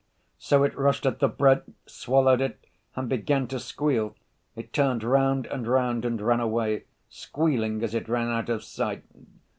[0.39, 2.65] So it rushed at the bread, swallowed it,
[2.95, 4.15] and began to squeal;
[4.55, 9.03] it turned round and round and ran away, squealing as it ran out of sight.